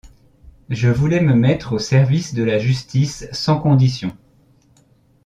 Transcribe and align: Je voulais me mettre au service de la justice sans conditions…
Je 0.71 0.89
voulais 0.89 1.21
me 1.21 1.35
mettre 1.35 1.73
au 1.73 1.77
service 1.77 2.33
de 2.33 2.41
la 2.41 2.57
justice 2.57 3.27
sans 3.31 3.59
conditions… 3.59 4.17